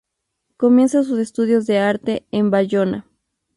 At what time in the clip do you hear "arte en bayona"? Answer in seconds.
1.77-3.05